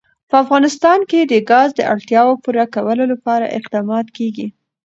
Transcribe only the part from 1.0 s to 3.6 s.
کې د ګاز د اړتیاوو پوره کولو لپاره